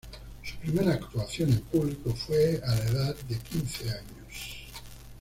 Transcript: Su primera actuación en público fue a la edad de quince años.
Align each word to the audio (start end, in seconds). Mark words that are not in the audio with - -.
Su 0.43 0.55
primera 0.57 0.95
actuación 0.95 1.51
en 1.51 1.59
público 1.61 2.15
fue 2.15 2.59
a 2.65 2.73
la 2.73 2.85
edad 2.87 3.15
de 3.29 3.37
quince 3.37 3.87
años. 3.91 4.65